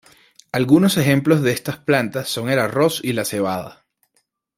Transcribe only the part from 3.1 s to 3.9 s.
la cebada.